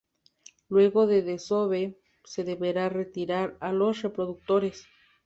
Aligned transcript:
Luego 0.69 1.05
del 1.05 1.27
desove, 1.27 1.99
se 2.23 2.43
deberá 2.43 2.89
retirar 2.89 3.55
a 3.59 3.71
los 3.71 4.01
reproductores. 4.01 4.87